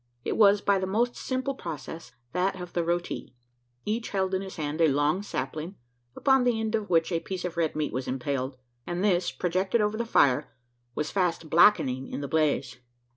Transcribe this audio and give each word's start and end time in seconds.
It 0.25 0.35
was 0.35 0.61
by 0.61 0.79
the 0.79 0.87
most 0.87 1.15
simple 1.15 1.53
process 1.53 2.11
that 2.31 2.59
of 2.59 2.73
the 2.73 2.83
roti. 2.83 3.35
Each 3.85 4.09
held 4.09 4.33
in 4.33 4.41
his 4.41 4.55
hand 4.55 4.81
a 4.81 4.87
long 4.87 5.21
sapling, 5.21 5.75
upon 6.15 6.43
the 6.43 6.59
end 6.59 6.73
of 6.73 6.89
which 6.89 7.11
a 7.11 7.19
piece 7.19 7.45
of 7.45 7.55
red 7.55 7.75
meat 7.75 7.93
was 7.93 8.07
impaled; 8.07 8.57
and 8.87 9.03
this, 9.03 9.31
projected 9.31 9.79
over 9.79 9.97
the 9.97 10.03
fire, 10.07 10.51
was 10.95 11.11
fast 11.11 11.51
blackening 11.51 12.07
in 12.07 12.19
the 12.21 12.27
blaze. 12.27 12.77